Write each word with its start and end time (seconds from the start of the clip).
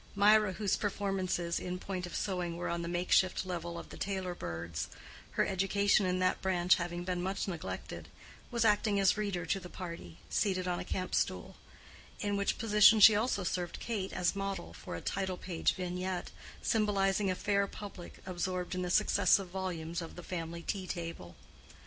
Mirah, 0.15 0.53
whose 0.53 0.77
performances 0.77 1.59
in 1.59 1.77
point 1.77 2.07
of 2.07 2.15
sewing 2.15 2.57
were 2.57 2.69
on 2.69 2.81
the 2.81 2.87
make 2.87 3.11
shift 3.11 3.45
level 3.45 3.77
of 3.77 3.89
the 3.89 3.97
tailor 3.97 4.33
bird's, 4.33 4.89
her 5.33 5.45
education 5.45 6.07
in 6.07 6.17
that 6.17 6.41
branch 6.41 6.77
having 6.77 7.03
been 7.03 7.21
much 7.21 7.47
neglected, 7.47 8.07
was 8.49 8.65
acting 8.65 8.99
as 8.99 9.15
reader 9.15 9.45
to 9.45 9.59
the 9.59 9.69
party, 9.69 10.17
seated 10.27 10.67
on 10.67 10.79
a 10.79 10.83
camp 10.83 11.13
stool; 11.13 11.55
in 12.19 12.35
which 12.35 12.57
position 12.57 12.99
she 12.99 13.15
also 13.15 13.43
served 13.43 13.79
Kate 13.79 14.11
as 14.11 14.35
model 14.35 14.73
for 14.73 14.95
a 14.95 15.01
title 15.01 15.37
page 15.37 15.75
vignette, 15.75 16.31
symbolizing 16.63 17.29
a 17.29 17.35
fair 17.35 17.67
public 17.67 18.23
absorbed 18.25 18.73
in 18.73 18.81
the 18.81 18.89
successive 18.89 19.49
volumes 19.49 20.01
of 20.01 20.15
the 20.15 20.23
family 20.23 20.63
tea 20.63 20.87
table. 20.87 21.35